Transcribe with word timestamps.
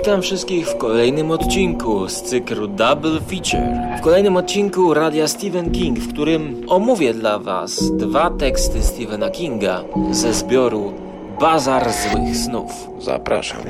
Witam 0.00 0.22
wszystkich 0.22 0.66
w 0.66 0.76
kolejnym 0.76 1.30
odcinku 1.30 2.08
z 2.08 2.22
cyklu 2.22 2.68
Double 2.68 3.20
Feature. 3.20 3.98
W 3.98 4.00
kolejnym 4.00 4.36
odcinku 4.36 4.94
radia 4.94 5.28
Stephen 5.28 5.70
King, 5.70 5.98
w 5.98 6.12
którym 6.12 6.62
omówię 6.68 7.14
dla 7.14 7.38
Was 7.38 7.96
dwa 7.96 8.30
teksty 8.30 8.82
Stephena 8.82 9.30
Kinga 9.30 9.84
ze 10.10 10.34
zbioru 10.34 10.92
Bazar 11.40 11.86
Złych 11.92 12.36
Snów. 12.36 12.72
Zapraszam. 12.98 13.60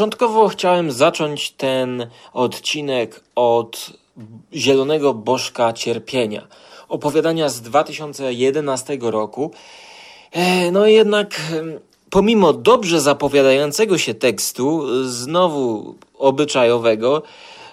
Początkowo 0.00 0.48
chciałem 0.48 0.92
zacząć 0.92 1.50
ten 1.50 2.06
odcinek 2.32 3.20
od 3.34 3.90
Zielonego 4.54 5.14
Bożka 5.14 5.72
Cierpienia, 5.72 6.46
opowiadania 6.88 7.48
z 7.48 7.60
2011 7.60 8.98
roku. 9.00 9.50
E, 10.32 10.70
no 10.70 10.86
jednak 10.86 11.40
pomimo 12.10 12.52
dobrze 12.52 13.00
zapowiadającego 13.00 13.98
się 13.98 14.14
tekstu, 14.14 14.86
znowu 15.04 15.94
obyczajowego, 16.18 17.22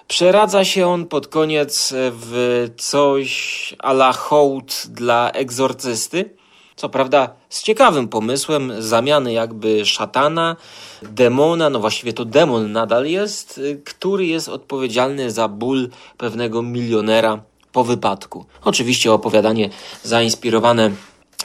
przeradza 0.08 0.64
się 0.64 0.86
on 0.86 1.06
pod 1.06 1.28
koniec 1.28 1.94
w 1.94 2.66
coś 2.78 3.74
a 3.78 3.92
la 3.92 4.12
hołd 4.12 4.82
dla 4.88 5.30
egzorcysty. 5.30 6.37
Co 6.78 6.88
prawda 6.88 7.30
z 7.48 7.62
ciekawym 7.62 8.08
pomysłem 8.08 8.72
zamiany 8.82 9.32
jakby 9.32 9.86
szatana, 9.86 10.56
demona, 11.02 11.70
no 11.70 11.80
właściwie 11.80 12.12
to 12.12 12.24
demon 12.24 12.72
nadal 12.72 13.06
jest, 13.06 13.60
który 13.84 14.26
jest 14.26 14.48
odpowiedzialny 14.48 15.30
za 15.30 15.48
ból 15.48 15.88
pewnego 16.16 16.62
milionera 16.62 17.42
po 17.72 17.84
wypadku. 17.84 18.44
Oczywiście 18.64 19.12
opowiadanie 19.12 19.70
zainspirowane 20.02 20.90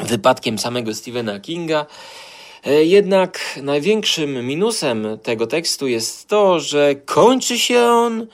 wypadkiem 0.04 0.60
samego 0.60 0.94
Stephena 0.94 1.40
Kinga. 1.40 1.86
E, 2.66 2.84
jednak 2.86 3.60
największym 3.64 4.48
minusem 4.48 5.08
tego 5.24 5.48
tekstu 5.48 5.88
jest 5.88 6.28
to, 6.28 6.60
że 6.60 6.96
kończy 6.96 7.60
się 7.60 7.84
on 7.84 8.28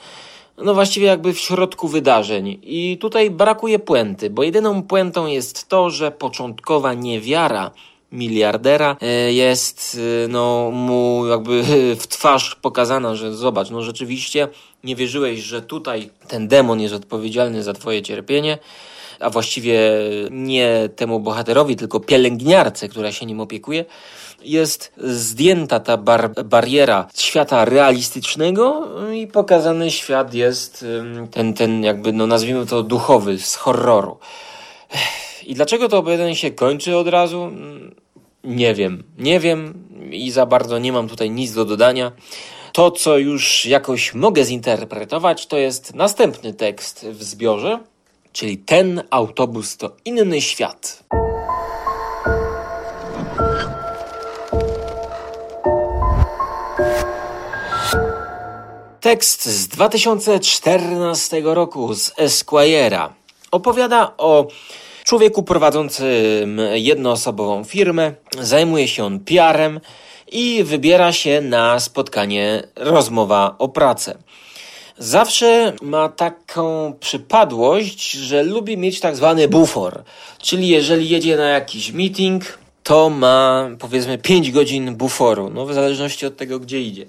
no 0.64 0.74
właściwie 0.74 1.08
jakby 1.08 1.34
w 1.34 1.40
środku 1.40 1.88
wydarzeń. 1.88 2.60
I 2.64 2.98
tutaj 3.02 3.32
brakuje 3.32 3.80
puenty, 3.80 4.30
bo 4.30 4.44
jedyną 4.44 4.84
puentą 4.84 5.28
jest 5.28 5.68
to, 5.68 5.90
że 5.90 6.12
początkowa 6.12 6.94
niewiara 6.94 7.72
miliardera 8.12 8.98
e, 9.02 9.34
jest 9.34 9.98
e, 10.26 10.28
no, 10.28 10.72
mu 10.72 11.28
jakby 11.28 11.64
w 12.00 12.08
twarz 12.08 12.56
pokazana, 12.56 13.16
że 13.16 13.34
zobacz, 13.34 13.70
no 13.70 13.82
rzeczywiście 13.82 14.48
nie 14.84 14.96
wierzyłeś, 14.96 15.40
że 15.40 15.62
tutaj 15.62 16.10
ten 16.28 16.48
demon 16.48 16.82
jest 16.82 16.96
odpowiedzialny 16.96 17.64
za 17.64 17.74
twoje 17.74 18.02
cierpienie, 18.02 18.58
a 19.20 19.30
właściwie 19.30 19.80
nie 20.32 20.90
temu 20.96 21.20
bohaterowi, 21.20 21.76
tylko 21.76 22.00
pielęgniarce, 22.00 22.88
która 22.88 23.12
się 23.12 23.26
nim 23.26 23.40
opiekuje, 23.40 23.86
jest 24.42 24.94
zdjęta 24.98 25.80
ta 25.80 25.98
bar 25.98 26.44
bariera 26.46 27.08
świata 27.16 27.66
realistycznego 27.66 28.88
i 29.14 29.28
pokazany 29.28 29.92
świat 29.92 30.34
jest 30.34 30.86
ten, 31.32 31.54
ten 31.54 31.84
jakby, 31.84 32.14
no 32.14 32.28
nazwijmy 32.28 32.66
to 32.66 32.84
duchowy, 32.84 33.40
z 33.40 33.56
horroru. 33.56 34.18
I 35.44 35.54
dlaczego 35.54 35.90
to 35.90 35.98
opowiadanie 35.98 36.36
się 36.36 36.52
kończy 36.52 36.98
od 36.98 37.08
razu? 37.08 37.52
Nie 38.44 38.74
wiem. 38.74 39.04
Nie 39.18 39.40
wiem 39.40 39.90
i 40.12 40.32
za 40.32 40.46
bardzo 40.46 40.80
nie 40.80 40.92
mam 40.92 41.10
tutaj 41.10 41.32
nic 41.32 41.54
do 41.54 41.66
dodania. 41.66 42.12
To, 42.74 42.92
co 42.92 43.18
już 43.18 43.66
jakoś 43.66 44.14
mogę 44.14 44.44
zinterpretować, 44.46 45.48
to 45.48 45.58
jest 45.58 45.96
następny 45.96 46.54
tekst 46.54 47.06
w 47.10 47.24
zbiorze, 47.24 47.80
czyli 48.34 48.58
ten 48.58 49.04
autobus 49.10 49.78
to 49.78 49.92
inny 50.06 50.42
świat. 50.42 51.04
Tekst 59.02 59.46
z 59.46 59.68
2014 59.68 61.42
roku 61.44 61.94
z 61.94 62.12
Esquire'a 62.12 63.10
opowiada 63.52 64.14
o 64.18 64.48
człowieku 65.04 65.44
prowadzącym 65.44 66.62
jednoosobową 66.74 67.64
firmę, 67.64 68.14
zajmuje 68.40 68.88
się 68.88 69.04
on 69.04 69.20
PR-em 69.20 69.80
i 70.32 70.64
wybiera 70.64 71.12
się 71.12 71.42
na 71.42 71.80
spotkanie 71.80 72.64
rozmowa 72.76 73.56
o 73.60 73.68
pracę. 73.68 74.18
Zawsze 75.00 75.74
ma 75.82 76.10
taką 76.10 76.94
przypadłość, 77.00 78.12
że 78.12 78.44
lubi 78.44 78.78
mieć 78.78 79.00
tak 79.00 79.16
zwany 79.16 79.48
bufor, 79.48 80.04
czyli 80.40 80.68
jeżeli 80.68 81.10
jedzie 81.10 81.38
na 81.38 81.50
jakiś 81.50 81.92
meeting, 81.92 82.60
to 82.84 83.10
ma 83.10 83.70
powiedzmy 83.80 84.18
5 84.18 84.52
godzin 84.52 84.96
buforu, 84.96 85.50
no 85.50 85.66
w 85.66 85.74
zależności 85.74 86.26
od 86.26 86.38
tego, 86.38 86.60
gdzie 86.60 86.82
idzie. 86.82 87.06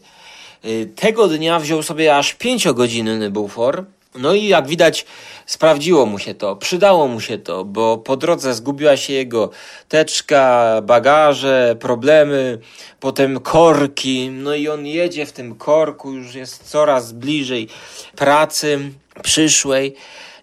Y, 0.64 0.92
tego 0.96 1.28
dnia 1.28 1.60
wziął 1.60 1.82
sobie 1.82 2.16
aż 2.16 2.34
pięciogodzinny 2.34 3.30
bufor. 3.30 3.84
No 4.14 4.34
i 4.34 4.46
jak 4.46 4.68
widać, 4.68 5.06
sprawdziło 5.46 6.06
mu 6.06 6.18
się 6.18 6.34
to, 6.34 6.56
przydało 6.56 7.08
mu 7.08 7.20
się 7.20 7.38
to, 7.38 7.64
bo 7.64 7.98
po 7.98 8.16
drodze 8.16 8.54
zgubiła 8.54 8.96
się 8.96 9.12
jego 9.12 9.50
teczka, 9.88 10.74
bagaże, 10.82 11.76
problemy, 11.80 12.58
potem 13.00 13.40
korki, 13.40 14.30
no 14.30 14.54
i 14.54 14.68
on 14.68 14.86
jedzie 14.86 15.26
w 15.26 15.32
tym 15.32 15.54
korku, 15.54 16.12
już 16.12 16.34
jest 16.34 16.70
coraz 16.70 17.12
bliżej 17.12 17.68
pracy 18.16 18.78
przyszłej 19.22 19.94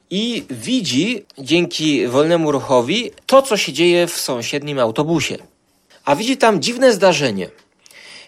i 0.10 0.46
widzi 0.50 1.26
dzięki 1.38 2.08
wolnemu 2.08 2.52
ruchowi 2.52 3.12
to, 3.26 3.42
co 3.42 3.58
się 3.58 3.74
dzieje 3.74 4.08
w 4.08 4.18
sąsiednim 4.18 4.80
autobusie. 4.80 5.38
A 6.06 6.16
widzi 6.16 6.38
tam 6.38 6.62
dziwne 6.62 6.94
zdarzenie. 6.94 7.50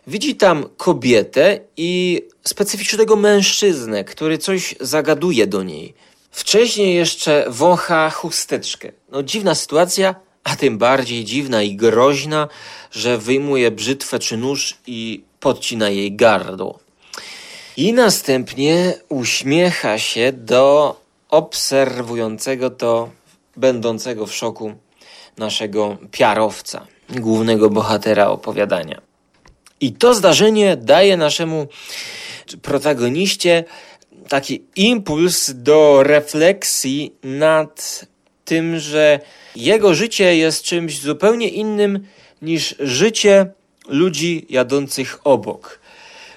Widzi 0.08 0.36
tam 0.36 0.70
kobietę 0.78 1.60
i 1.78 2.22
specyficznego 2.48 3.16
mężczyznę, 3.16 4.04
który 4.04 4.38
coś 4.38 4.76
zagaduje 4.80 5.48
do 5.48 5.64
niej. 5.64 5.94
Wcześniej 6.32 6.96
jeszcze 6.96 7.46
wącha 7.48 8.10
chusteczkę. 8.10 8.92
No 9.12 9.24
dziwna 9.24 9.56
sytuacja, 9.56 10.16
a 10.44 10.56
tym 10.56 10.78
bardziej 10.78 11.26
dziwna 11.26 11.64
i 11.64 11.76
groźna, 11.76 12.48
że 12.92 13.18
wyjmuje 13.18 13.72
brzytwę 13.72 14.20
czy 14.20 14.38
nóż 14.38 14.78
i 14.88 15.24
podcina 15.40 15.90
jej 15.90 16.16
gardło. 16.16 16.80
I 17.78 17.94
następnie 17.94 18.94
uśmiecha 19.10 20.00
się 20.00 20.34
do 20.34 20.96
obserwującego 21.30 22.70
to, 22.70 23.10
będącego 23.56 24.26
w 24.26 24.36
szoku 24.36 24.74
naszego 25.38 25.98
piarowca, 26.12 26.88
głównego 27.10 27.70
bohatera 27.70 28.28
opowiadania. 28.28 29.09
I 29.82 29.94
to 29.94 30.14
zdarzenie 30.14 30.78
daje 30.78 31.18
naszemu 31.18 31.68
protagoniście 32.62 33.64
taki 34.30 34.64
impuls 34.76 35.52
do 35.56 36.04
refleksji 36.04 37.14
nad 37.24 38.06
tym, 38.46 38.80
że 38.80 39.20
jego 39.56 39.94
życie 39.94 40.38
jest 40.38 40.64
czymś 40.64 41.00
zupełnie 41.00 41.48
innym 41.48 42.06
niż 42.42 42.76
życie 42.80 43.46
ludzi 43.88 44.46
jadących 44.50 45.20
obok. 45.24 45.80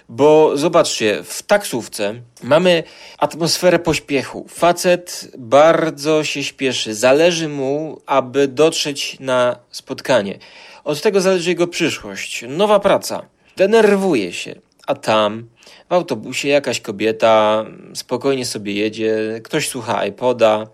Bo 0.09 0.57
zobaczcie, 0.57 1.23
w 1.25 1.43
taksówce 1.43 2.15
mamy 2.43 2.83
atmosferę 3.19 3.79
pośpiechu. 3.79 4.47
Facet 4.49 5.31
bardzo 5.39 6.25
się 6.25 6.45
śpieszy, 6.45 6.95
zależy 6.95 7.49
mu, 7.49 8.01
aby 8.07 8.49
dotrzeć 8.49 9.17
na 9.21 9.57
spotkanie. 9.71 10.39
Od 10.85 11.01
tego 11.01 11.21
zależy 11.21 11.51
jego 11.51 11.67
przyszłość. 11.67 12.45
Nowa 12.49 12.81
praca. 12.81 13.23
Denerwuje 13.57 14.33
się. 14.33 14.55
A 14.87 14.95
tam 14.95 15.49
w 15.91 15.93
autobusie 15.93 16.49
jakaś 16.49 16.81
kobieta 16.81 17.65
spokojnie 17.95 18.47
sobie 18.47 18.73
jedzie, 18.73 19.41
ktoś 19.45 19.69
słucha 19.69 20.07
iPoda, 20.07 20.67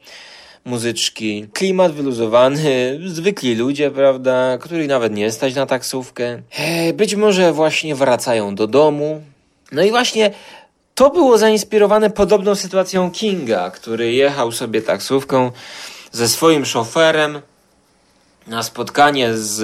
muzyczki, 0.64 1.46
klimat 1.52 1.92
wyluzowany, 1.92 2.98
zwykli 3.06 3.54
ludzie, 3.54 3.90
prawda, 3.90 4.58
których 4.60 4.88
nawet 4.88 5.14
nie 5.14 5.32
stać 5.32 5.54
na 5.54 5.66
taksówkę. 5.66 6.42
Być 6.94 7.14
może 7.14 7.52
właśnie 7.52 7.94
wracają 7.94 8.54
do 8.54 8.66
domu. 8.66 9.22
No 9.72 9.82
i 9.82 9.90
właśnie 9.90 10.30
to 10.94 11.10
było 11.10 11.38
zainspirowane 11.38 12.10
podobną 12.10 12.54
sytuacją 12.54 13.10
Kinga, 13.10 13.70
który 13.70 14.12
jechał 14.12 14.52
sobie 14.52 14.82
taksówką 14.82 15.50
ze 16.12 16.28
swoim 16.28 16.64
szoferem 16.64 17.40
na 18.48 18.62
spotkanie 18.62 19.34
z, 19.34 19.56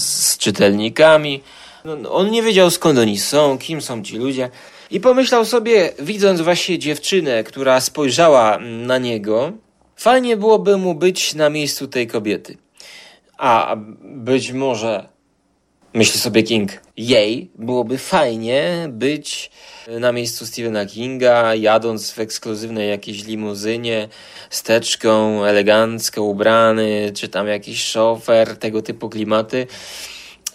z 0.00 0.38
czytelnikami. 0.38 1.42
No, 1.84 1.96
no, 1.96 2.12
on 2.12 2.30
nie 2.30 2.42
wiedział 2.42 2.70
skąd 2.70 2.98
oni 2.98 3.18
są, 3.18 3.58
kim 3.58 3.82
są 3.82 4.02
ci 4.02 4.16
ludzie. 4.16 4.50
I 4.90 5.00
pomyślał 5.00 5.44
sobie, 5.44 5.92
widząc 5.98 6.40
właśnie 6.40 6.78
dziewczynę, 6.78 7.44
która 7.44 7.80
spojrzała 7.80 8.58
na 8.58 8.98
niego, 8.98 9.52
fajnie 9.96 10.36
byłoby 10.36 10.76
mu 10.76 10.94
być 10.94 11.34
na 11.34 11.50
miejscu 11.50 11.88
tej 11.88 12.06
kobiety. 12.06 12.56
A 13.38 13.76
być 14.02 14.52
może, 14.52 15.08
myśli 15.94 16.20
sobie 16.20 16.42
King, 16.42 16.70
jej 16.96 17.50
byłoby 17.54 17.98
fajnie 17.98 18.86
być 18.88 19.50
na 20.00 20.12
miejscu 20.12 20.46
Stephena 20.46 20.86
Kinga, 20.86 21.54
jadąc 21.54 22.10
w 22.10 22.18
ekskluzywnej 22.18 22.88
jakiejś 22.88 23.24
limuzynie, 23.24 24.08
steczką, 24.50 25.44
elegancko 25.44 26.22
ubrany, 26.22 27.12
czy 27.14 27.28
tam 27.28 27.48
jakiś 27.48 27.84
szofer, 27.84 28.56
tego 28.56 28.82
typu 28.82 29.08
klimaty. 29.08 29.66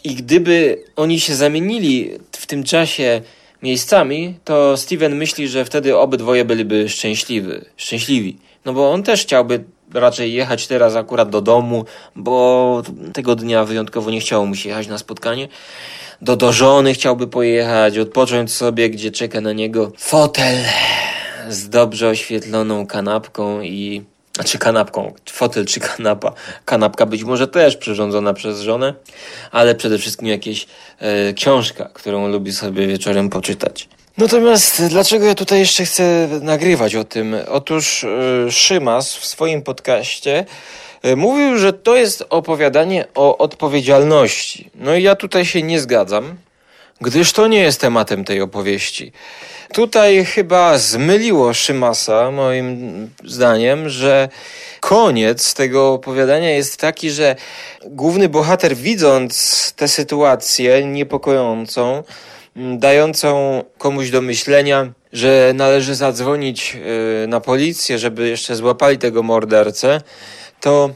I 0.03 0.15
gdyby 0.15 0.83
oni 0.95 1.19
się 1.19 1.35
zamienili 1.35 2.11
w 2.31 2.45
tym 2.47 2.63
czasie 2.63 3.21
miejscami, 3.63 4.35
to 4.43 4.77
Steven 4.77 5.15
myśli, 5.15 5.47
że 5.47 5.65
wtedy 5.65 5.97
obydwoje 5.97 6.45
byliby 6.45 6.89
szczęśliwi. 6.89 7.51
szczęśliwi. 7.77 8.37
No 8.65 8.73
bo 8.73 8.91
on 8.91 9.03
też 9.03 9.21
chciałby 9.21 9.63
raczej 9.93 10.33
jechać 10.33 10.67
teraz 10.67 10.95
akurat 10.95 11.29
do 11.29 11.41
domu, 11.41 11.85
bo 12.15 12.81
tego 13.13 13.35
dnia 13.35 13.65
wyjątkowo 13.65 14.11
nie 14.11 14.19
chciało 14.19 14.45
mu 14.45 14.55
się 14.55 14.69
jechać 14.69 14.87
na 14.87 14.97
spotkanie. 14.97 15.47
Do, 16.21 16.35
do 16.35 16.53
żony 16.53 16.93
chciałby 16.93 17.27
pojechać, 17.27 17.97
odpocząć 17.97 18.53
sobie, 18.53 18.89
gdzie 18.89 19.11
czeka 19.11 19.41
na 19.41 19.53
niego 19.53 19.91
fotel 19.97 20.55
z 21.49 21.69
dobrze 21.69 22.09
oświetloną 22.09 22.87
kanapką 22.87 23.61
i 23.61 24.03
czy 24.45 24.57
kanapką, 24.57 25.13
fotel 25.29 25.65
czy 25.65 25.79
kanapa. 25.79 26.33
Kanapka 26.65 27.05
być 27.05 27.23
może 27.23 27.47
też 27.47 27.77
przyrządzona 27.77 28.33
przez 28.33 28.61
żonę, 28.61 28.93
ale 29.51 29.75
przede 29.75 29.97
wszystkim 29.97 30.27
jakieś 30.27 30.67
e, 30.99 31.33
książka, 31.33 31.89
którą 31.93 32.27
lubi 32.27 32.53
sobie 32.53 32.87
wieczorem 32.87 33.29
poczytać. 33.29 33.89
Natomiast 34.17 34.83
dlaczego 34.87 35.25
ja 35.25 35.35
tutaj 35.35 35.59
jeszcze 35.59 35.85
chcę 35.85 36.27
nagrywać 36.41 36.95
o 36.95 37.03
tym? 37.03 37.35
Otóż 37.47 38.03
e, 38.03 38.51
Szymas 38.51 39.15
w 39.15 39.25
swoim 39.25 39.61
podcaście 39.61 40.45
e, 41.01 41.15
mówił, 41.15 41.57
że 41.57 41.73
to 41.73 41.95
jest 41.95 42.25
opowiadanie 42.29 43.05
o 43.15 43.37
odpowiedzialności. 43.37 44.69
No 44.75 44.95
i 44.95 45.03
ja 45.03 45.15
tutaj 45.15 45.45
się 45.45 45.63
nie 45.63 45.79
zgadzam, 45.79 46.35
gdyż 47.01 47.33
to 47.33 47.47
nie 47.47 47.59
jest 47.59 47.81
tematem 47.81 48.25
tej 48.25 48.41
opowieści. 48.41 49.11
Tutaj 49.73 50.25
chyba 50.25 50.77
zmyliło 50.77 51.53
Szymasa, 51.53 52.31
moim 52.31 53.09
zdaniem, 53.25 53.89
że 53.89 54.29
koniec 54.79 55.53
tego 55.53 55.93
opowiadania 55.93 56.49
jest 56.49 56.79
taki, 56.79 57.11
że 57.11 57.35
główny 57.85 58.29
bohater, 58.29 58.75
widząc 58.75 59.73
tę 59.75 59.87
sytuację 59.87 60.85
niepokojącą, 60.85 62.03
dającą 62.57 63.63
komuś 63.77 64.09
do 64.09 64.21
myślenia, 64.21 64.93
że 65.13 65.51
należy 65.55 65.95
zadzwonić 65.95 66.77
y, 67.23 67.27
na 67.27 67.39
policję, 67.39 67.99
żeby 67.99 68.29
jeszcze 68.29 68.55
złapali 68.55 68.97
tego 68.97 69.23
mordercę, 69.23 70.01
to 70.61 70.89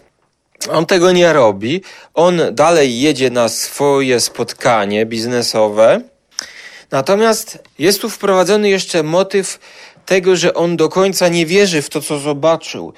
on 0.69 0.85
tego 0.85 1.11
nie 1.11 1.33
robi. 1.33 1.81
On 2.13 2.41
dalej 2.51 3.01
jedzie 3.01 3.29
na 3.29 3.49
swoje 3.49 4.19
spotkanie 4.19 5.05
biznesowe 5.05 6.01
Natomiast 6.91 7.59
jest 7.79 8.01
tu 8.01 8.09
wprowadzony 8.09 8.69
jeszcze 8.69 9.03
motyw 9.03 9.59
tego, 10.11 10.35
że 10.35 10.53
on 10.53 10.77
do 10.77 10.89
końca 10.89 11.27
nie 11.27 11.45
wierzy 11.45 11.81
w 11.81 11.89
to, 11.89 12.01
co 12.01 12.19
zobaczył. 12.19 12.93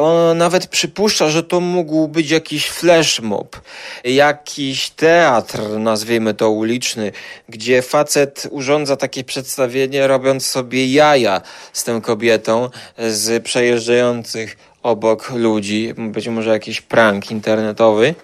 On 0.00 0.38
nawet 0.38 0.66
przypuszcza, 0.66 1.30
że 1.30 1.42
to 1.42 1.60
mógł 1.60 2.08
być 2.08 2.30
jakiś 2.30 2.68
flash 2.68 3.20
mob, 3.20 3.60
jakiś 4.04 4.90
teatr, 4.90 5.60
nazwijmy 5.78 6.34
to 6.34 6.50
uliczny, 6.50 7.12
gdzie 7.48 7.82
facet 7.82 8.46
urządza 8.50 8.96
takie 8.96 9.24
przedstawienie, 9.24 10.06
robiąc 10.06 10.46
sobie 10.46 10.86
jaja 10.86 11.40
z 11.72 11.84
tą 11.84 12.00
kobietą 12.00 12.70
z 12.98 13.44
przejeżdżających 13.44 14.56
obok 14.82 15.30
ludzi, 15.30 15.94
być 15.96 16.28
może 16.28 16.50
jakiś 16.50 16.80
prank 16.80 17.30
internetowy 17.30 18.14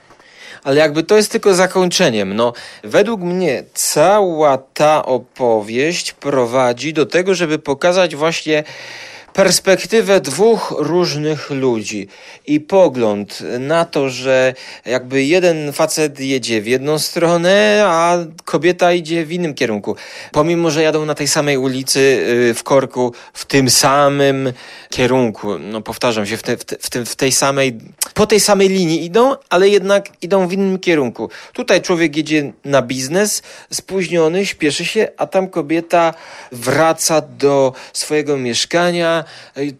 ale 0.67 0.77
jakby 0.77 1.03
to 1.03 1.17
jest 1.17 1.33
tylko 1.33 1.55
zakończeniem. 1.55 2.37
No, 2.37 2.53
według 2.85 3.21
mnie 3.21 3.65
cała 3.75 4.59
ta 4.59 5.05
opowieść 5.05 6.13
prowadzi 6.13 6.93
do 6.93 7.07
tego, 7.07 7.35
żeby 7.35 7.59
pokazać 7.59 8.17
właśnie 8.17 8.65
perspektywę 9.37 10.21
dwóch 10.21 10.75
różnych 10.79 11.51
ludzi 11.51 12.09
i 12.47 12.61
pogląd 12.61 13.43
na 13.59 13.85
to, 13.85 14.11
że 14.11 14.55
jakby 14.85 15.25
jeden 15.25 15.73
facet 15.73 16.21
jedzie 16.21 16.63
w 16.63 16.67
jedną 16.67 16.99
stronę, 16.99 17.83
a 17.87 18.19
kobieta 18.45 18.93
idzie 18.93 19.25
w 19.25 19.33
innym 19.33 19.55
kierunku. 19.55 19.97
Pomimo, 20.33 20.71
że 20.71 20.83
jadą 20.83 21.05
na 21.05 21.15
tej 21.15 21.29
samej 21.29 21.57
ulicy 21.57 22.01
y, 22.51 22.55
w 22.55 22.63
korku, 22.63 23.13
w 23.33 23.45
tym 23.45 23.71
samym 23.71 24.53
kierunku, 24.91 25.59
no 25.59 25.81
powtarzam 25.81 26.27
się, 26.27 26.37
w, 26.37 26.43
te, 26.43 26.57
w, 26.57 26.91
te, 26.91 27.05
w 27.05 27.17
tej 27.17 27.33
samej, 27.33 27.79
po 28.15 28.27
tej 28.27 28.41
samej 28.41 28.69
linii 28.69 29.05
idą, 29.05 29.37
ale 29.51 29.69
jednak 29.69 30.09
idą 30.23 30.49
w 30.49 30.53
innym 30.53 30.79
kierunku. 30.79 31.31
Tutaj 31.53 31.83
człowiek 31.83 32.17
jedzie 32.17 32.53
na 32.65 32.83
biznes, 32.83 33.43
spóźniony, 33.73 34.47
śpieszy 34.47 34.85
się, 34.85 35.09
a 35.17 35.27
tam 35.27 35.49
kobieta 35.49 36.15
wraca 36.53 37.21
do 37.21 37.73
swojego 37.93 38.37
mieszkania, 38.37 39.26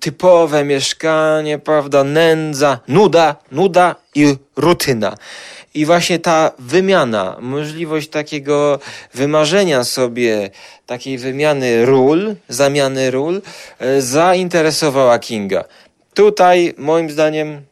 typowe 0.01 0.65
mieszkanie, 0.65 1.59
prawda, 1.59 2.05
nędza, 2.05 2.79
nuda, 2.89 3.37
nuda 3.53 3.97
i 4.15 4.37
rutyna. 4.57 5.17
I 5.75 5.87
właśnie 5.87 6.19
ta 6.19 6.51
wymiana, 6.59 7.37
możliwość 7.41 8.09
takiego 8.09 8.79
wymarzenia 9.15 9.85
sobie 9.85 10.51
takiej 10.87 11.19
wymiany 11.19 11.87
ról, 11.87 12.35
zamiany 12.49 13.11
ról, 13.11 13.43
e, 13.79 14.03
zainteresowała 14.03 15.19
Kinga. 15.19 15.65
Tutaj, 16.15 16.75
moim 16.79 17.11
zdaniem, 17.11 17.63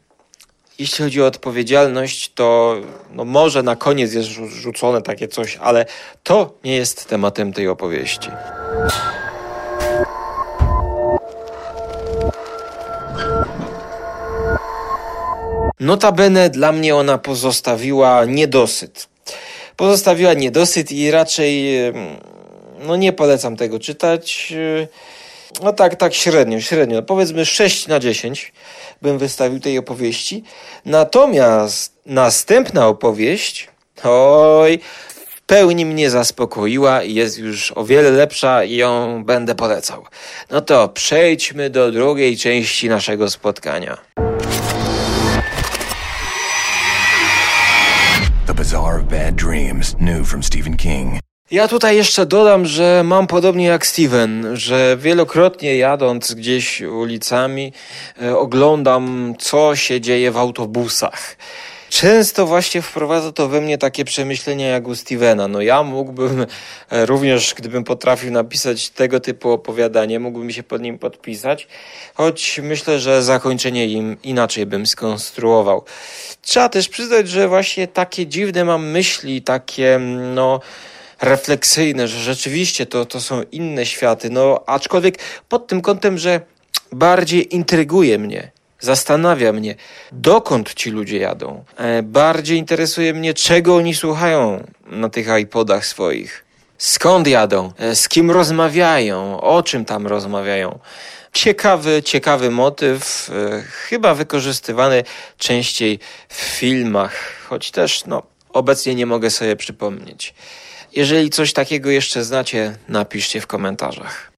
jeśli 0.79 1.05
chodzi 1.05 1.23
o 1.23 1.27
odpowiedzialność, 1.27 2.33
to 2.35 2.77
no 3.13 3.25
może 3.25 3.63
na 3.63 3.77
koniec 3.77 4.13
jest 4.13 4.29
rzucone 4.29 5.03
takie 5.03 5.29
coś, 5.29 5.57
ale 5.57 5.87
to 6.23 6.59
nie 6.65 6.77
jest 6.77 7.09
tematem 7.09 7.53
tej 7.53 7.69
opowieści. 7.69 8.29
Notabene 15.81 16.51
dla 16.51 16.73
mnie 16.73 16.97
ona 16.97 17.19
pozostawiła 17.19 18.25
niedosyt. 18.25 19.09
Pozostawiła 19.77 20.35
niedosyt 20.35 20.93
i 20.93 21.11
raczej 21.11 21.65
no 22.79 22.97
nie 22.97 23.13
polecam 23.13 23.57
tego 23.57 23.79
czytać. 23.79 24.53
No 25.63 25.73
tak, 25.73 25.97
tak 25.97 26.15
średnio, 26.15 26.61
średnio. 26.61 27.03
Powiedzmy 27.03 27.47
6 27.47 27.87
na 27.87 28.01
10 28.01 28.53
bym 29.03 29.19
wystawił 29.19 29.61
tej 29.61 29.79
opowieści. 29.79 30.45
Natomiast 30.85 31.93
następna 32.07 32.89
opowieść, 32.89 33.69
oj, 34.05 34.79
w 35.27 35.41
pełni 35.43 35.87
mnie 35.87 36.11
zaspokoiła 36.11 37.03
i 37.03 37.15
jest 37.15 37.39
już 37.39 37.73
o 37.73 37.85
wiele 37.85 38.11
lepsza 38.11 38.65
i 38.65 38.77
ją 38.77 39.25
będę 39.25 39.55
polecał. 39.55 40.05
No 40.51 40.61
to 40.61 40.89
przejdźmy 40.89 41.71
do 41.71 41.93
drugiej 41.93 42.37
części 42.37 42.89
naszego 42.89 43.31
spotkania. 43.31 43.99
Bizarre 48.65 48.97
of 48.97 49.09
Bad 49.11 49.35
Dreams, 49.35 49.97
new 50.01 50.25
from 50.29 50.43
Stephen 50.43 50.77
King. 50.77 51.21
Ja 51.51 51.69
tutaj 51.69 51.97
jeszcze 51.97 52.27
dodam, 52.27 52.67
że 52.67 53.03
mam 53.05 53.27
podobnie 53.27 53.65
jak 53.65 53.87
Steven, 53.87 54.57
że 54.57 54.97
wielokrotnie 55.01 55.77
jadąc 55.77 56.35
gdzieś 56.35 56.81
ulicami 56.81 57.73
e, 58.23 58.39
oglądam, 58.39 59.35
co 59.39 59.77
się 59.77 60.01
dzieje 60.01 60.31
w 60.31 60.37
autobusach. 60.37 61.37
Często 61.95 62.47
właśnie 62.47 62.83
wprowadza 62.83 63.33
to 63.33 63.49
we 63.49 63.61
mnie 63.61 63.79
takie 63.79 64.05
przemyślenia 64.05 64.69
jak 64.69 64.89
u 64.89 64.95
Stevena. 64.95 65.49
No 65.49 65.61
ja 65.61 65.83
mógłbym 65.83 66.47
e, 66.91 67.07
również, 67.07 67.55
gdybym 67.55 67.85
potrafił 67.85 68.31
napisać 68.31 68.91
tego 68.91 69.21
typu 69.21 69.51
opowiadanie, 69.51 70.21
mógłbym 70.21 70.51
się 70.51 70.63
pod 70.63 70.83
nim 70.83 70.99
podpisać, 70.99 71.69
choć 72.15 72.61
myślę, 72.63 73.01
że 73.01 73.23
zakończenie 73.23 73.87
im 73.87 74.17
inaczej 74.23 74.67
bym 74.67 74.87
skonstruował. 74.87 75.85
Trzeba 76.43 76.69
też 76.69 76.89
przyznać, 76.89 77.29
że 77.29 77.49
właśnie 77.49 77.89
takie 77.89 78.27
dziwne 78.27 78.65
mam 78.65 78.91
myśli, 78.91 79.43
takie 79.43 79.99
no 80.35 80.61
refleksyjne, 81.21 82.09
że 82.09 82.19
rzeczywiście 82.19 82.87
to, 82.87 83.07
to 83.07 83.21
są 83.21 83.43
inne 83.53 83.87
światy, 83.87 84.31
no 84.31 84.65
aczkolwiek 84.67 85.19
pod 85.49 85.67
tym 85.67 85.81
kątem, 85.81 86.19
że 86.19 86.41
bardziej 86.93 87.55
intryguje 87.55 88.19
mnie 88.19 88.54
Zastanawia 88.85 89.53
mnie, 89.53 89.75
dokąd 90.13 90.75
ci 90.75 90.91
ludzie 90.91 91.19
jadą. 91.19 91.65
E, 91.77 92.03
bardziej 92.03 92.59
interesuje 92.59 93.15
mnie, 93.15 93.35
czego 93.35 93.77
oni 93.77 93.95
słuchają 93.95 94.67
na 94.87 95.09
tych 95.09 95.27
iPodach 95.43 95.87
swoich. 95.87 96.45
Skąd 96.79 97.27
jadą? 97.29 97.73
E, 97.79 97.95
z 97.95 98.09
kim 98.09 98.31
rozmawiają? 98.31 99.41
O 99.41 99.63
czym 99.63 99.85
tam 99.85 100.07
rozmawiają? 100.07 100.79
Ciekawy, 101.33 102.03
ciekawy 102.03 102.51
motyw, 102.51 103.31
e, 103.31 103.63
chyba 103.63 104.15
wykorzystywany 104.15 105.05
częściej 105.39 105.99
w 106.29 106.37
filmach, 106.37 107.15
choć 107.49 107.71
też 107.71 108.05
no, 108.07 108.23
obecnie 108.53 108.95
nie 108.95 109.07
mogę 109.07 109.31
sobie 109.31 109.57
przypomnieć. 109.57 110.35
Jeżeli 110.93 111.31
coś 111.31 111.53
takiego 111.53 111.91
jeszcze 111.91 112.25
znacie, 112.25 112.77
napiszcie 112.89 113.41
w 113.41 113.47
komentarzach. 113.47 114.34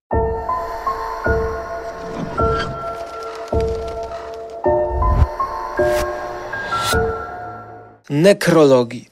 Nekrologii 8.10 9.08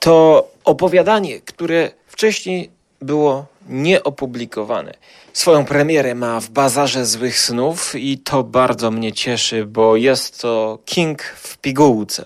to 0.00 0.48
opowiadanie, 0.64 1.40
które 1.40 1.90
wcześniej 2.06 2.70
było 3.00 3.46
nieopublikowane. 3.68 4.94
Swoją 5.32 5.64
premierę 5.64 6.14
ma 6.14 6.40
w 6.40 6.50
Bazarze 6.50 7.06
Złych 7.06 7.38
Snów 7.38 7.94
i 7.94 8.18
to 8.18 8.42
bardzo 8.42 8.90
mnie 8.90 9.12
cieszy, 9.12 9.66
bo 9.66 9.96
jest 9.96 10.40
to 10.40 10.78
King 10.84 11.22
w 11.22 11.58
pigułce. 11.58 12.24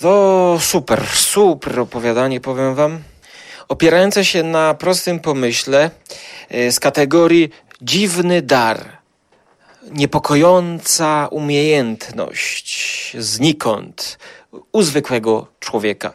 To 0.00 0.58
super, 0.60 1.06
super 1.14 1.80
opowiadanie, 1.80 2.40
powiem 2.40 2.74
wam. 2.74 2.98
Opierające 3.68 4.24
się 4.24 4.42
na 4.42 4.74
prostym 4.74 5.20
pomyśle 5.20 5.90
e, 6.48 6.72
z 6.72 6.80
kategorii 6.80 7.50
dziwny 7.82 8.42
dar, 8.42 8.98
niepokojąca 9.92 11.28
umiejętność 11.30 13.16
znikąd 13.18 14.18
u 14.72 14.82
zwykłego 14.82 15.46
człowieka. 15.60 16.14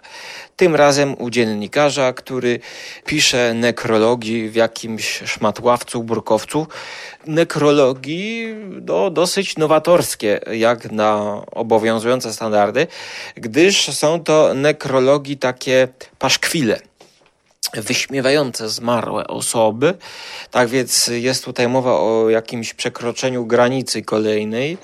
Tym 0.56 0.76
razem 0.76 1.16
u 1.18 1.30
dziennikarza, 1.30 2.14
który 2.14 2.60
pisze 3.06 3.54
nekrologii 3.54 4.50
w 4.50 4.56
jakimś 4.56 5.24
szmatławcu, 5.26 6.04
burkowcu. 6.04 6.68
Nekrologii 7.28 8.56
no, 8.86 9.10
dosyć 9.10 9.58
nowatorskie, 9.58 10.40
jak 10.52 10.92
na 10.92 11.42
obowiązujące 11.52 12.34
standardy, 12.34 12.88
gdyż 13.36 13.96
są 13.96 14.24
to 14.24 14.54
nekrologii 14.54 15.38
takie 15.38 15.88
paszkwile 16.20 16.89
wyśmiewające 17.74 18.70
zmarłe 18.70 19.28
osoby. 19.28 19.94
Tak 20.52 20.68
więc 20.68 21.08
jest 21.08 21.46
tutaj 21.46 21.68
mowa 21.68 21.92
o 21.92 22.30
jakimś 22.30 22.74
przekroczeniu 22.74 23.46
granicy 23.46 24.02
kolejnej. 24.02 24.78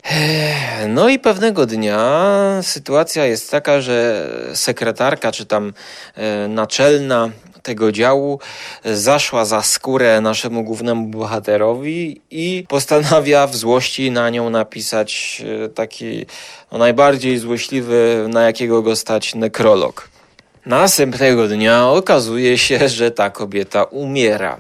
No 0.88 1.10
i 1.10 1.20
pewnego 1.20 1.66
dnia 1.66 2.60
sytuacja 2.62 3.26
jest 3.26 3.52
taka, 3.52 3.82
że 3.82 4.30
sekretarka 4.54 5.32
czy 5.32 5.46
tam 5.46 5.74
e, 6.16 6.48
naczelna 6.48 7.30
tego 7.66 7.92
działu 7.92 8.40
zaszła 8.86 9.46
za 9.46 9.62
skórę 9.62 10.22
naszemu 10.22 10.64
głównemu 10.64 11.08
bohaterowi 11.08 12.22
i 12.32 12.66
postanawia 12.68 13.48
w 13.48 13.56
złości 13.56 14.12
na 14.12 14.30
nią 14.30 14.50
napisać 14.50 15.44
e, 15.66 15.70
taki 15.70 16.26
no, 16.72 16.78
najbardziej 16.78 17.38
złośliwy, 17.38 18.26
na 18.30 18.44
jakiego 18.44 18.82
go 18.82 18.96
stać 18.96 19.36
nekrolog. 19.36 20.15
Następnego 20.66 21.48
dnia 21.48 21.90
okazuje 21.90 22.58
się, 22.58 22.90
że 22.90 23.12
ta 23.12 23.30
kobieta 23.30 23.84
umiera. 23.84 24.60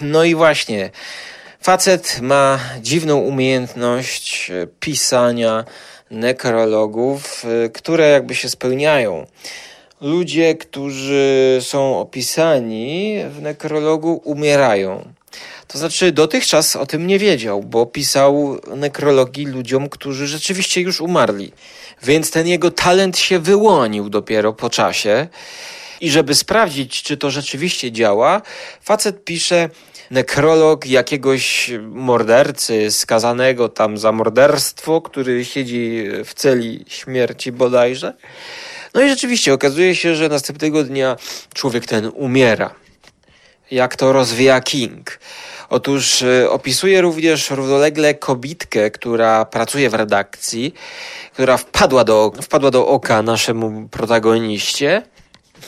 No 0.00 0.24
i 0.24 0.34
właśnie, 0.34 0.90
facet 1.60 2.18
ma 2.20 2.58
dziwną 2.80 3.18
umiejętność 3.18 4.50
e, 4.50 4.66
pisania 4.80 5.64
nekrologów, 6.10 7.44
e, 7.64 7.68
które 7.68 8.08
jakby 8.08 8.34
się 8.34 8.48
spełniają. 8.48 9.26
Ludzie, 10.00 10.54
którzy 10.54 11.58
są 11.60 11.98
opisani 11.98 13.16
w 13.30 13.42
nekrologu, 13.42 14.20
umierają. 14.24 15.12
To 15.68 15.78
znaczy, 15.78 16.12
dotychczas 16.12 16.76
o 16.76 16.86
tym 16.86 17.06
nie 17.06 17.18
wiedział, 17.18 17.62
bo 17.62 17.86
pisał 17.86 18.58
nekrologii 18.76 19.46
ludziom, 19.46 19.88
którzy 19.88 20.26
rzeczywiście 20.26 20.80
już 20.80 21.00
umarli. 21.00 21.52
Więc 22.04 22.30
ten 22.30 22.46
jego 22.46 22.70
talent 22.70 23.18
się 23.18 23.38
wyłonił 23.38 24.10
dopiero 24.10 24.52
po 24.52 24.70
czasie. 24.70 25.28
I 26.00 26.10
żeby 26.10 26.34
sprawdzić, 26.34 27.02
czy 27.02 27.16
to 27.16 27.30
rzeczywiście 27.30 27.92
działa, 27.92 28.42
facet 28.80 29.24
pisze 29.24 29.68
nekrolog 30.10 30.86
jakiegoś 30.86 31.70
mordercy 31.90 32.90
skazanego 32.90 33.68
tam 33.68 33.98
za 33.98 34.12
morderstwo, 34.12 35.00
który 35.00 35.44
siedzi 35.44 36.04
w 36.24 36.34
celi 36.34 36.84
śmierci 36.88 37.52
bodajże. 37.52 38.14
No 38.94 39.02
i 39.02 39.08
rzeczywiście 39.08 39.54
okazuje 39.54 39.94
się, 39.96 40.14
że 40.14 40.28
następnego 40.28 40.84
dnia 40.84 41.16
człowiek 41.54 41.86
ten 41.86 42.10
umiera. 42.14 42.81
Jak 43.72 43.96
to 43.96 44.12
rozwija 44.12 44.60
King. 44.60 45.18
Otóż 45.70 46.22
e, 46.22 46.50
opisuje 46.50 47.00
również 47.00 47.50
równolegle 47.50 48.14
kobitkę, 48.14 48.90
która 48.90 49.44
pracuje 49.44 49.90
w 49.90 49.94
redakcji, 49.94 50.74
która 51.32 51.56
wpadła 51.56 52.04
do, 52.04 52.32
wpadła 52.42 52.70
do 52.70 52.86
oka 52.86 53.22
naszemu 53.22 53.88
protagoniście. 53.88 55.02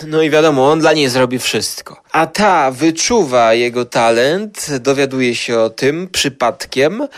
No 0.06 0.23
i 0.23 0.30
wiadomo, 0.30 0.73
on 0.73 0.80
dla 0.80 0.92
niej 0.92 1.08
zrobi 1.08 1.38
wszystko. 1.38 2.03
A 2.14 2.26
ta 2.26 2.71
wyczuwa 2.71 3.54
jego 3.54 3.85
talent, 3.85 4.66
dowiaduje 4.80 5.35
się 5.35 5.59
o 5.59 5.71
tym 5.71 6.09
przypadkiem 6.12 7.09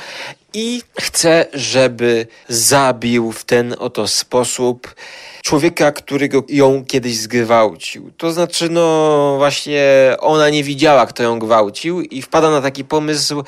i 0.55 0.83
chce, 1.01 1.47
żeby 1.55 2.27
zabił 2.49 3.33
w 3.33 3.45
ten 3.45 3.75
oto 3.79 4.09
sposób 4.09 4.95
człowieka, 5.43 5.93
którego 5.93 6.45
ją 6.49 6.85
kiedyś 6.85 7.17
zgwałcił. 7.17 8.11
To 8.17 8.33
znaczy, 8.33 8.69
no 8.71 9.35
właśnie 9.39 9.83
ona 10.19 10.51
nie 10.51 10.65
widziała, 10.65 11.07
kto 11.07 11.23
ją 11.23 11.39
gwałcił 11.39 12.01
i 12.01 12.23
wpada 12.23 12.51
na 12.51 12.63
taki 12.63 12.85
pomysł, 12.85 13.45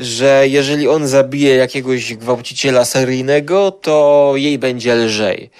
że 0.00 0.44
jeżeli 0.48 0.88
on 0.88 1.06
zabije 1.06 1.56
jakiegoś 1.56 2.14
gwałciciela 2.14 2.84
seryjnego, 2.84 3.70
to 3.70 4.32
jej 4.36 4.58
będzie 4.58 4.94
lżej. 4.94 5.50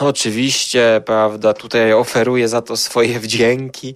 Oczywiście, 0.00 1.02
prawda, 1.06 1.52
tutaj 1.52 1.92
oferuje 1.92 2.48
za 2.48 2.62
to 2.62 2.76
swoje 2.76 3.20
wdzięki. 3.20 3.94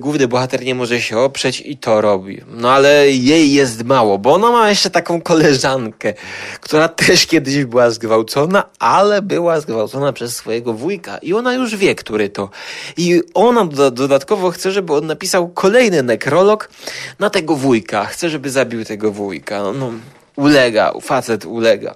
Główny 0.00 0.17
bohater 0.26 0.64
nie 0.64 0.74
może 0.74 1.00
się 1.00 1.18
oprzeć 1.18 1.62
i 1.66 1.76
to 1.76 2.00
robi. 2.00 2.40
No 2.48 2.70
ale 2.70 3.10
jej 3.10 3.52
jest 3.52 3.84
mało, 3.84 4.18
bo 4.18 4.34
ona 4.34 4.50
ma 4.50 4.68
jeszcze 4.68 4.90
taką 4.90 5.20
koleżankę, 5.20 6.14
która 6.60 6.88
też 6.88 7.26
kiedyś 7.26 7.64
była 7.64 7.90
zgwałcona, 7.90 8.64
ale 8.78 9.22
była 9.22 9.60
zgwałcona 9.60 10.12
przez 10.12 10.36
swojego 10.36 10.72
wujka 10.72 11.18
i 11.18 11.34
ona 11.34 11.54
już 11.54 11.76
wie, 11.76 11.94
który 11.94 12.28
to. 12.28 12.50
I 12.96 13.22
ona 13.34 13.64
dodatkowo 13.90 14.50
chce, 14.50 14.72
żeby 14.72 14.94
on 14.94 15.06
napisał 15.06 15.48
kolejny 15.48 16.02
nekrolog 16.02 16.70
na 17.18 17.30
tego 17.30 17.54
wujka. 17.54 18.04
Chce, 18.04 18.30
żeby 18.30 18.50
zabił 18.50 18.84
tego 18.84 19.12
wujka. 19.12 19.62
No, 19.62 19.72
no 19.72 19.92
ulega, 20.36 20.92
facet 21.02 21.44
ulega. 21.44 21.94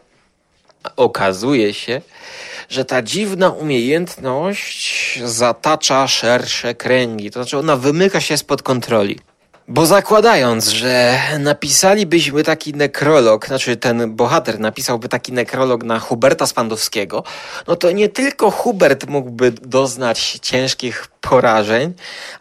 Okazuje 0.96 1.74
się, 1.74 2.00
że 2.68 2.84
ta 2.84 3.02
dziwna 3.02 3.50
umiejętność 3.50 5.20
zatacza 5.24 6.08
szersze 6.08 6.74
kręgi. 6.74 7.30
To 7.30 7.42
znaczy 7.42 7.58
ona 7.58 7.76
wymyka 7.76 8.20
się 8.20 8.36
spod 8.36 8.62
kontroli. 8.62 9.18
Bo 9.68 9.86
zakładając, 9.86 10.68
że 10.68 11.18
napisalibyśmy 11.38 12.44
taki 12.44 12.74
nekrolog, 12.74 13.46
znaczy 13.46 13.76
ten 13.76 14.16
bohater 14.16 14.60
napisałby 14.60 15.08
taki 15.08 15.32
nekrolog 15.32 15.84
na 15.84 15.98
Huberta 15.98 16.46
Spandowskiego, 16.46 17.24
no 17.68 17.76
to 17.76 17.90
nie 17.90 18.08
tylko 18.08 18.50
Hubert 18.50 19.06
mógłby 19.06 19.52
doznać 19.52 20.38
ciężkich 20.42 21.06
porażeń, 21.20 21.92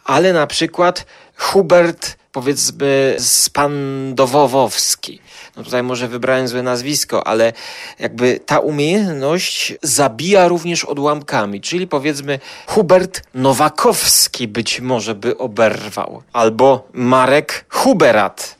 ale 0.05 0.33
na 0.33 0.47
przykład 0.47 1.05
Hubert 1.37 2.20
powiedzmy 2.31 3.15
Spandowowowski. 3.19 5.19
No 5.57 5.63
tutaj 5.63 5.83
może 5.83 6.07
wybrałem 6.07 6.47
złe 6.47 6.63
nazwisko, 6.63 7.27
ale 7.27 7.53
jakby 7.99 8.39
ta 8.45 8.59
umiejętność 8.59 9.73
zabija 9.81 10.47
również 10.47 10.85
odłamkami, 10.85 11.61
czyli 11.61 11.87
powiedzmy 11.87 12.39
Hubert 12.67 13.21
Nowakowski 13.33 14.47
być 14.47 14.81
może 14.81 15.15
by 15.15 15.37
oberwał, 15.37 16.23
albo 16.33 16.87
Marek 16.93 17.65
Huberat 17.69 18.55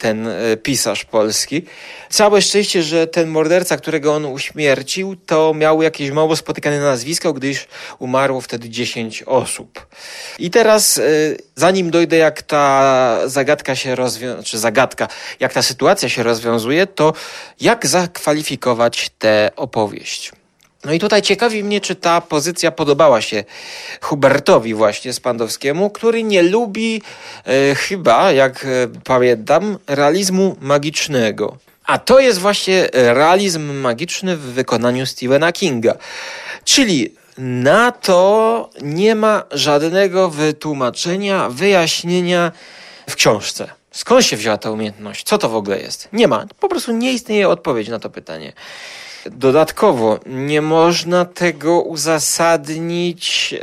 ten 0.00 0.28
e, 0.28 0.56
pisarz 0.56 1.04
polski. 1.04 1.64
Całe 2.10 2.42
szczęście, 2.42 2.82
że 2.82 3.06
ten 3.06 3.28
morderca, 3.28 3.76
którego 3.76 4.14
on 4.14 4.24
uśmiercił, 4.24 5.16
to 5.16 5.54
miał 5.54 5.82
jakieś 5.82 6.10
mało 6.10 6.36
spotykane 6.36 6.80
nazwisko, 6.80 7.32
gdyż 7.32 7.68
umarło 7.98 8.40
wtedy 8.40 8.70
10 8.70 9.22
osób. 9.22 9.86
I 10.38 10.50
teraz, 10.50 10.98
e, 10.98 11.02
zanim 11.54 11.90
dojdę, 11.90 12.16
jak 12.16 12.42
ta 12.42 13.18
zagadka 13.26 13.76
się 13.76 13.94
rozwiązuje, 13.94 14.42
czy 14.42 14.58
zagadka, 14.58 15.08
jak 15.40 15.52
ta 15.52 15.62
sytuacja 15.62 16.08
się 16.08 16.22
rozwiązuje, 16.22 16.86
to 16.86 17.12
jak 17.60 17.86
zakwalifikować 17.86 19.10
tę 19.18 19.50
opowieść? 19.56 20.32
No 20.84 20.92
i 20.92 20.98
tutaj 20.98 21.22
ciekawi 21.22 21.64
mnie, 21.64 21.80
czy 21.80 21.94
ta 21.94 22.20
pozycja 22.20 22.70
podobała 22.70 23.20
się 23.20 23.44
Hubertowi 24.00 24.74
właśnie 24.74 25.12
Spandowskiemu, 25.12 25.90
który 25.90 26.22
nie 26.22 26.42
lubi 26.42 27.02
e, 27.44 27.74
chyba, 27.74 28.32
jak 28.32 28.64
e, 28.64 28.68
pamiętam, 29.04 29.78
realizmu 29.86 30.56
magicznego. 30.60 31.56
A 31.86 31.98
to 31.98 32.20
jest 32.20 32.38
właśnie 32.38 32.88
realizm 32.92 33.72
magiczny 33.72 34.36
w 34.36 34.40
wykonaniu 34.40 35.06
Stephena 35.06 35.52
Kinga. 35.52 35.94
Czyli 36.64 37.14
na 37.38 37.92
to 37.92 38.70
nie 38.82 39.14
ma 39.14 39.42
żadnego 39.50 40.30
wytłumaczenia, 40.30 41.48
wyjaśnienia 41.48 42.52
w 43.10 43.16
książce. 43.16 43.70
Skąd 43.90 44.26
się 44.26 44.36
wzięła 44.36 44.58
ta 44.58 44.70
umiejętność? 44.70 45.24
Co 45.24 45.38
to 45.38 45.48
w 45.48 45.54
ogóle 45.54 45.80
jest? 45.80 46.08
Nie 46.12 46.28
ma. 46.28 46.46
Po 46.60 46.68
prostu 46.68 46.92
nie 46.92 47.12
istnieje 47.12 47.48
odpowiedź 47.48 47.88
na 47.88 47.98
to 47.98 48.10
pytanie. 48.10 48.52
Dodatkowo, 49.26 50.20
nie 50.26 50.62
można 50.62 51.24
tego 51.24 51.82
uzasadnić 51.82 53.54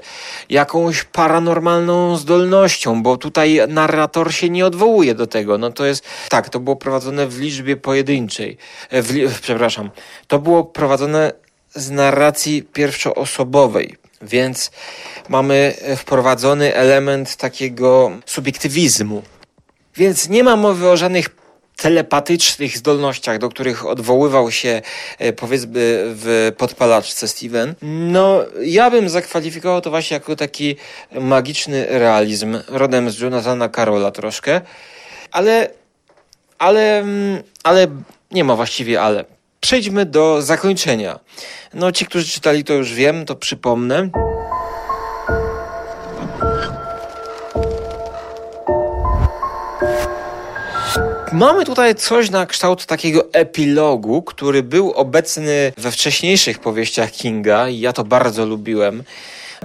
jakąś 0.50 1.04
paranormalną 1.04 2.18
zdolnością, 2.18 3.04
bo 3.04 3.18
tutaj 3.18 3.60
narrator 3.68 4.34
się 4.34 4.50
nie 4.50 4.66
odwołuje 4.66 5.16
do 5.16 5.28
tego. 5.28 5.58
No 5.58 5.72
to 5.72 5.86
jest, 5.86 6.06
tak, 6.30 6.50
to 6.50 6.60
było 6.60 6.76
prowadzone 6.76 7.28
w 7.28 7.40
liczbie 7.40 7.78
pojedynczej. 7.78 8.58
E, 8.90 9.02
w, 9.02 9.40
przepraszam, 9.42 9.90
to 10.28 10.40
było 10.40 10.64
prowadzone 10.64 11.32
z 11.76 11.92
narracji 11.92 12.64
pierwszoosobowej. 12.64 13.96
Więc 14.22 14.72
mamy 15.30 15.74
wprowadzony 15.98 16.76
element 16.76 17.36
takiego 17.36 18.12
subiektywizmu. 18.26 19.24
Więc 19.96 20.30
nie 20.30 20.44
ma 20.44 20.56
mowy 20.56 20.90
o 20.90 20.98
żadnych 20.98 21.30
telepatycznych 21.78 22.78
zdolnościach, 22.78 23.38
do 23.38 23.50
których 23.50 23.86
odwoływał 23.86 24.52
się 24.52 24.82
e, 25.20 25.34
powiedzmy 25.34 25.72
w 26.06 26.52
podpalaczce 26.58 27.28
Steven, 27.28 27.76
no 28.12 28.46
ja 28.62 28.92
bym 28.92 29.10
zakwalifikował 29.10 29.82
to 29.82 29.90
właśnie 29.90 30.14
jako 30.14 30.36
taki 30.36 30.76
magiczny 31.12 31.86
realizm, 31.90 32.58
rodem 32.68 33.12
z 33.12 33.20
Jonathana 33.20 33.70
Carola 33.70 34.12
troszkę, 34.12 34.62
ale, 35.32 35.70
ale, 36.60 37.06
ale 37.64 37.88
nie 38.32 38.44
ma 38.44 38.56
właściwie 38.56 39.02
ale. 39.02 39.26
Przejdźmy 39.60 40.06
do 40.06 40.42
zakończenia. 40.42 41.20
No 41.74 41.92
ci, 41.92 42.06
którzy 42.06 42.28
czytali 42.28 42.64
to 42.64 42.74
już 42.74 42.94
wiem, 42.94 43.26
to 43.26 43.36
przypomnę. 43.36 44.10
Mamy 51.32 51.66
tutaj 51.66 51.96
coś 51.96 52.30
na 52.30 52.46
kształt 52.46 52.86
takiego 52.86 53.34
epilogu, 53.34 54.22
który 54.22 54.64
był 54.64 54.92
obecny 54.92 55.74
we 55.78 55.92
wcześniejszych 55.92 56.60
powieściach 56.60 57.12
Kinga 57.12 57.70
i 57.70 57.80
ja 57.80 57.94
to 57.94 58.04
bardzo 58.04 58.46
lubiłem. 58.46 59.04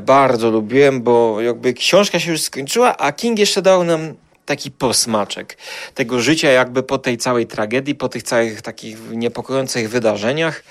Bardzo 0.01 0.51
lubiłem, 0.51 1.03
bo 1.03 1.41
jakby 1.41 1.73
książka 1.75 2.21
się 2.21 2.31
już 2.31 2.41
skończyła, 2.41 2.97
a 2.97 3.13
King 3.13 3.39
jeszcze 3.39 3.63
dał 3.63 3.85
nam 3.85 4.15
taki 4.47 4.71
posmaczek 4.71 5.57
tego 5.95 6.21
życia 6.21 6.51
jakby 6.51 6.83
po 6.83 6.99
tej 6.99 7.19
całej 7.19 7.47
tragedii, 7.47 7.95
po 7.95 8.09
tych 8.09 8.23
całych 8.23 8.63
takich 8.63 8.99
niepokojących 9.11 9.91
wydarzeniach. 9.91 10.65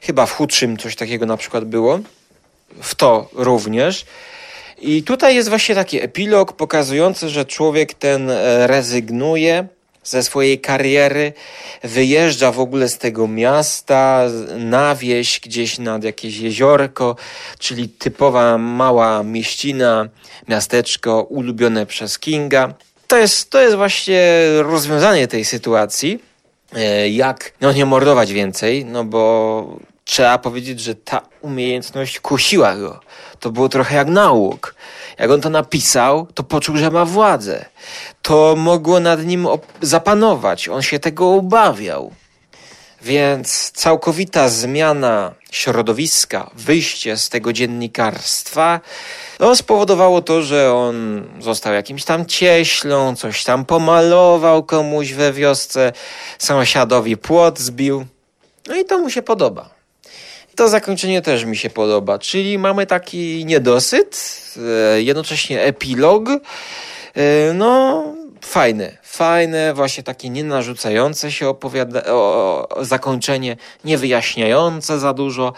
Chyba 0.00 0.26
w 0.26 0.32
chudszym 0.32 0.76
coś 0.76 0.96
takiego 0.96 1.26
na 1.26 1.36
przykład 1.36 1.64
było. 1.64 2.00
W 2.82 2.94
to 2.94 3.28
również. 3.32 4.04
I 4.78 5.02
tutaj 5.02 5.34
jest 5.34 5.48
właśnie 5.48 5.74
taki 5.74 6.02
epilog 6.02 6.52
pokazujący, 6.52 7.28
że 7.28 7.44
człowiek 7.44 7.94
ten 7.94 8.30
rezygnuje 8.66 9.68
ze 10.06 10.22
swojej 10.22 10.60
kariery, 10.60 11.32
wyjeżdża 11.84 12.52
w 12.52 12.60
ogóle 12.60 12.88
z 12.88 12.98
tego 12.98 13.28
miasta 13.28 14.22
na 14.58 14.94
wieś, 14.94 15.40
gdzieś 15.40 15.78
nad 15.78 16.04
jakieś 16.04 16.38
jeziorko, 16.38 17.16
czyli 17.58 17.88
typowa 17.88 18.58
mała 18.58 19.22
mieścina, 19.22 20.08
miasteczko 20.48 21.22
ulubione 21.22 21.86
przez 21.86 22.18
Kinga. 22.18 22.74
To 23.06 23.18
jest, 23.18 23.50
to 23.50 23.60
jest 23.60 23.76
właśnie 23.76 24.22
rozwiązanie 24.62 25.28
tej 25.28 25.44
sytuacji. 25.44 26.18
E, 26.74 27.08
jak 27.08 27.52
no 27.60 27.72
nie 27.72 27.86
mordować 27.86 28.32
więcej, 28.32 28.84
no 28.84 29.04
bo 29.04 29.78
trzeba 30.04 30.38
powiedzieć, 30.38 30.80
że 30.80 30.94
ta 30.94 31.20
umiejętność 31.40 32.20
kusiła 32.20 32.76
go. 32.76 33.00
To 33.40 33.50
było 33.50 33.68
trochę 33.68 33.96
jak 33.96 34.08
nauk. 34.08 34.74
Jak 35.18 35.30
on 35.30 35.40
to 35.40 35.50
napisał, 35.50 36.26
to 36.34 36.42
poczuł, 36.42 36.76
że 36.76 36.90
ma 36.90 37.04
władzę. 37.04 37.64
To 38.22 38.54
mogło 38.56 39.00
nad 39.00 39.24
nim 39.24 39.46
zapanować. 39.82 40.68
On 40.68 40.82
się 40.82 40.98
tego 40.98 41.34
obawiał. 41.34 42.12
Więc 43.02 43.70
całkowita 43.70 44.48
zmiana 44.48 45.34
środowiska, 45.50 46.50
wyjście 46.54 47.16
z 47.16 47.28
tego 47.28 47.52
dziennikarstwa, 47.52 48.80
no, 49.40 49.56
spowodowało 49.56 50.22
to, 50.22 50.42
że 50.42 50.74
on 50.74 51.24
został 51.40 51.72
jakimś 51.72 52.04
tam 52.04 52.26
cieślą, 52.26 53.16
coś 53.16 53.44
tam 53.44 53.64
pomalował 53.64 54.64
komuś 54.64 55.12
we 55.12 55.32
wiosce, 55.32 55.92
sąsiadowi 56.38 57.16
płot 57.16 57.58
zbił. 57.58 58.06
No 58.68 58.76
i 58.76 58.84
to 58.84 58.98
mu 58.98 59.10
się 59.10 59.22
podoba. 59.22 59.75
To 60.56 60.68
zakończenie 60.68 61.22
też 61.22 61.44
mi 61.44 61.56
się 61.56 61.70
podoba, 61.70 62.18
czyli 62.18 62.58
mamy 62.58 62.86
taki 62.86 63.44
niedosyt, 63.46 64.42
e, 64.94 65.02
jednocześnie 65.02 65.62
epilog. 65.62 66.28
E, 66.28 67.52
no, 67.54 68.04
fajne, 68.40 68.96
fajne, 69.02 69.74
właśnie 69.74 70.02
takie 70.02 70.30
nienarzucające 70.30 71.32
się 71.32 71.46
opowiada- 71.46 72.06
o, 72.06 72.68
o, 72.68 72.84
zakończenie, 72.84 73.56
niewyjaśniające 73.84 74.98
za 74.98 75.12
dużo, 75.12 75.52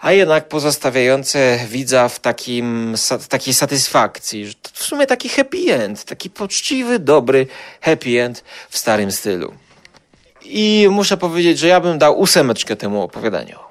a 0.00 0.12
jednak 0.12 0.48
pozostawiające 0.48 1.58
widza 1.68 2.08
w 2.08 2.20
takim, 2.20 2.94
takiej 3.28 3.54
satysfakcji. 3.54 4.52
W 4.72 4.84
sumie 4.84 5.06
taki 5.06 5.28
happy 5.28 5.74
end, 5.74 6.04
taki 6.04 6.30
poczciwy, 6.30 6.98
dobry 6.98 7.46
happy 7.80 8.22
end 8.22 8.44
w 8.70 8.78
starym 8.78 9.12
stylu. 9.12 9.52
I 10.44 10.88
muszę 10.90 11.16
powiedzieć, 11.16 11.58
że 11.58 11.68
ja 11.68 11.80
bym 11.80 11.98
dał 11.98 12.20
ósemeczkę 12.20 12.76
temu 12.76 13.02
opowiadaniu 13.02 13.65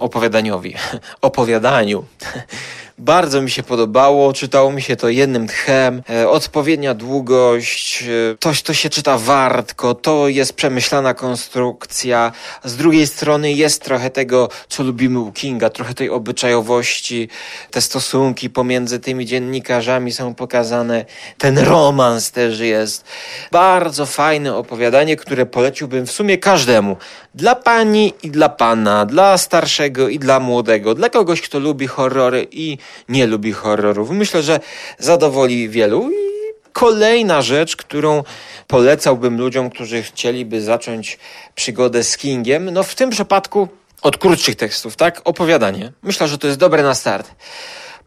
opowiadaniowi, 0.00 0.74
opowiadaniu. 1.22 2.04
Bardzo 2.98 3.42
mi 3.42 3.50
się 3.50 3.62
podobało, 3.62 4.32
czytało 4.32 4.72
mi 4.72 4.82
się 4.82 4.96
to 4.96 5.08
jednym 5.08 5.48
tchem, 5.48 6.02
e, 6.10 6.28
odpowiednia 6.28 6.94
długość, 6.94 8.02
e, 8.02 8.36
to, 8.40 8.50
to 8.64 8.74
się 8.74 8.90
czyta 8.90 9.18
wartko, 9.18 9.94
to 9.94 10.28
jest 10.28 10.52
przemyślana 10.52 11.14
konstrukcja. 11.14 12.32
Z 12.64 12.76
drugiej 12.76 13.06
strony 13.06 13.52
jest 13.52 13.84
trochę 13.84 14.10
tego, 14.10 14.48
co 14.68 14.82
lubimy 14.82 15.18
u 15.18 15.32
Kinga, 15.32 15.70
trochę 15.70 15.94
tej 15.94 16.10
obyczajowości, 16.10 17.28
te 17.70 17.80
stosunki 17.80 18.50
pomiędzy 18.50 19.00
tymi 19.00 19.26
dziennikarzami 19.26 20.12
są 20.12 20.34
pokazane, 20.34 21.04
ten 21.38 21.58
romans 21.58 22.30
też 22.30 22.60
jest. 22.60 23.04
Bardzo 23.52 24.06
fajne 24.06 24.56
opowiadanie, 24.56 25.16
które 25.16 25.46
poleciłbym 25.46 26.06
w 26.06 26.12
sumie 26.12 26.38
każdemu. 26.38 26.96
Dla 27.34 27.54
pani 27.54 28.12
i 28.22 28.30
dla 28.30 28.48
pana, 28.48 29.06
dla 29.06 29.38
starszego 29.38 30.08
i 30.08 30.18
dla 30.18 30.40
młodego, 30.40 30.94
dla 30.94 31.08
kogoś, 31.10 31.40
kto 31.40 31.58
lubi 31.58 31.86
horrory 31.86 32.46
i 32.50 32.78
nie 33.08 33.26
lubi 33.26 33.52
horrorów. 33.52 34.10
Myślę, 34.10 34.42
że 34.42 34.60
zadowoli 34.98 35.68
wielu. 35.68 36.10
I 36.10 36.38
kolejna 36.72 37.42
rzecz, 37.42 37.76
którą 37.76 38.22
polecałbym 38.66 39.38
ludziom, 39.38 39.70
którzy 39.70 40.02
chcieliby 40.02 40.62
zacząć 40.62 41.18
przygodę 41.54 42.04
z 42.04 42.16
Kingiem, 42.16 42.70
no 42.70 42.82
w 42.82 42.94
tym 42.94 43.10
przypadku 43.10 43.68
od 44.02 44.18
krótszych 44.18 44.56
tekstów, 44.56 44.96
tak? 44.96 45.20
Opowiadanie. 45.24 45.92
Myślę, 46.02 46.28
że 46.28 46.38
to 46.38 46.46
jest 46.46 46.58
dobre 46.58 46.82
na 46.82 46.94
start. 46.94 47.30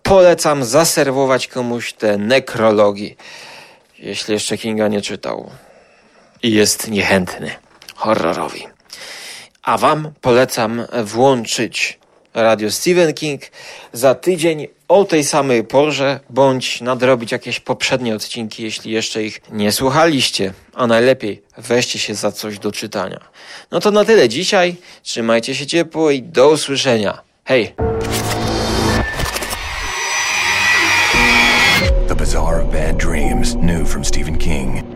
Polecam 0.03 0.65
zaserwować 0.65 1.47
komuś 1.47 1.93
te 1.93 2.17
nekrologi, 2.17 3.15
jeśli 3.99 4.33
jeszcze 4.33 4.57
Kinga 4.57 4.87
nie 4.87 5.01
czytał 5.01 5.51
i 6.43 6.51
jest 6.51 6.87
niechętny 6.87 7.51
horrorowi. 7.95 8.67
A 9.63 9.77
Wam 9.77 10.11
polecam 10.21 10.85
włączyć 11.03 11.99
radio 12.33 12.71
Stephen 12.71 13.13
King 13.13 13.41
za 13.93 14.15
tydzień 14.15 14.67
o 14.87 15.05
tej 15.05 15.23
samej 15.23 15.63
porze, 15.63 16.19
bądź 16.29 16.81
nadrobić 16.81 17.31
jakieś 17.31 17.59
poprzednie 17.59 18.15
odcinki, 18.15 18.63
jeśli 18.63 18.91
jeszcze 18.91 19.23
ich 19.23 19.41
nie 19.51 19.71
słuchaliście. 19.71 20.53
A 20.73 20.87
najlepiej 20.87 21.41
weźcie 21.57 21.99
się 21.99 22.15
za 22.15 22.31
coś 22.31 22.59
do 22.59 22.71
czytania. 22.71 23.19
No 23.71 23.79
to 23.79 23.91
na 23.91 24.05
tyle 24.05 24.29
dzisiaj. 24.29 24.75
Trzymajcie 25.03 25.55
się 25.55 25.65
ciepło 25.65 26.11
i 26.11 26.21
do 26.21 26.49
usłyszenia. 26.49 27.21
Hej! 27.45 27.73
The 32.07 32.37
of 32.37 32.71
Bad 32.71 32.97
Dreams, 32.97 33.55
new 33.55 33.87
from 33.87 34.05
Stephen 34.05 34.37
King. 34.37 34.90